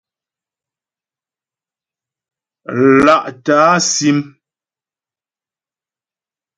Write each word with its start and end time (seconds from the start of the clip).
Lá'tə̀ 3.05 3.57
á 3.71 3.73
sim. 3.91 4.19